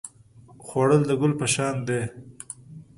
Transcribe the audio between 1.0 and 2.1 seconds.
د ګل پر شان دی